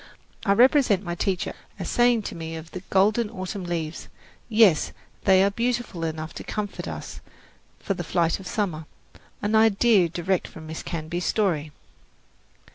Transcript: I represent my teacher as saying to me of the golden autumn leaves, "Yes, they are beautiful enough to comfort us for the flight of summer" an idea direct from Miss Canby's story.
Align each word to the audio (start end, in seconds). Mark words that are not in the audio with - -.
I 0.47 0.53
represent 0.53 1.03
my 1.03 1.13
teacher 1.13 1.53
as 1.77 1.87
saying 1.87 2.23
to 2.23 2.33
me 2.35 2.55
of 2.55 2.71
the 2.71 2.79
golden 2.89 3.29
autumn 3.29 3.65
leaves, 3.65 4.07
"Yes, 4.49 4.93
they 5.25 5.43
are 5.43 5.51
beautiful 5.51 6.03
enough 6.03 6.33
to 6.33 6.43
comfort 6.43 6.87
us 6.87 7.19
for 7.79 7.93
the 7.93 8.03
flight 8.03 8.39
of 8.39 8.47
summer" 8.47 8.87
an 9.43 9.53
idea 9.53 10.09
direct 10.09 10.47
from 10.47 10.65
Miss 10.65 10.81
Canby's 10.81 11.25
story. 11.25 11.71